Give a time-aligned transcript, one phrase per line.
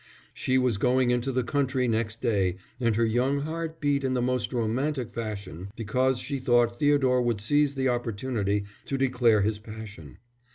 [0.33, 4.19] She was going into the country next day, and her young heart beat in the
[4.23, 10.17] most romantic fashion because she thought Theodore would seize the opportunity to declare his passion.